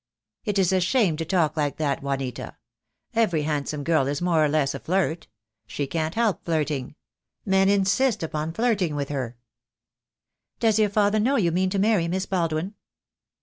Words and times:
"It 0.45 0.57
is 0.57 0.73
a 0.73 0.79
shame 0.81 1.15
to 1.17 1.25
talk 1.25 1.55
like 1.55 1.77
that, 1.77 2.01
Juanita. 2.01 2.57
Every 3.13 3.43
hand 3.43 3.69
some 3.69 3.83
girl 3.83 4.07
is 4.07 4.19
more 4.19 4.43
or 4.43 4.49
less 4.49 4.73
a 4.73 4.79
flirt. 4.79 5.27
She 5.67 5.85
can't 5.85 6.15
help 6.15 6.43
flirting. 6.43 6.95
Men 7.45 7.69
insist 7.69 8.23
upon 8.23 8.51
flirting 8.53 8.95
with 8.95 9.09
her." 9.09 9.37
"Does 10.59 10.79
your 10.79 10.89
father 10.89 11.19
know 11.19 11.35
you 11.35 11.51
mean 11.51 11.69
to 11.69 11.77
marry 11.77 12.07
Miss 12.07 12.25
Baldwin?" 12.25 12.73